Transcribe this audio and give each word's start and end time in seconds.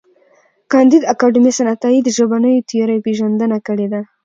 کانديد 0.71 1.03
اکاډميسن 1.13 1.65
عطایي 1.75 1.99
د 2.03 2.09
ژبنیو 2.17 2.65
تیورۍ 2.69 2.99
پېژندنه 3.05 3.57
کړې 3.67 3.87
ده. 3.93 4.01